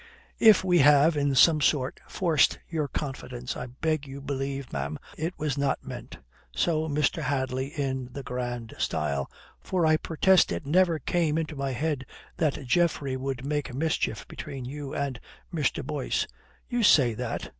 "If 0.39 0.63
we 0.63 0.79
have, 0.79 1.15
in 1.15 1.35
some 1.35 1.61
sort, 1.61 1.99
forced 2.07 2.57
your 2.67 2.87
confidence, 2.87 3.55
I 3.55 3.67
beg 3.67 4.07
you 4.07 4.19
believe, 4.19 4.73
ma'am, 4.73 4.97
it 5.15 5.37
was 5.37 5.59
not 5.59 5.85
meant," 5.85 6.17
So 6.55 6.89
Mr. 6.89 7.21
Hadley 7.21 7.67
in 7.67 8.09
the 8.11 8.23
grand 8.23 8.73
style. 8.79 9.29
"For 9.59 9.85
I 9.85 9.97
protest 9.97 10.51
it 10.51 10.65
never 10.65 10.97
came 10.97 11.37
into 11.37 11.55
my 11.55 11.73
head 11.73 12.07
that 12.37 12.65
Geoffrey 12.65 13.15
would 13.15 13.45
make 13.45 13.75
mischief 13.75 14.27
between 14.27 14.65
you 14.65 14.91
and 14.95 15.19
Mr. 15.53 15.85
Boyce." 15.85 16.25
"You 16.67 16.81
say 16.81 17.13
that?" 17.13 17.49